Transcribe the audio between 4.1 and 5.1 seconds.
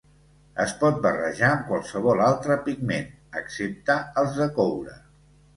els de coure.